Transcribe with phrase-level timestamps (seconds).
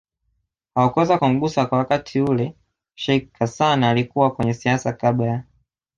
[0.75, 2.55] hawakuweza kumgusa kwa wakati hule
[2.95, 5.43] Sheikh Hassan alikuwa kwenye siasa kabla ya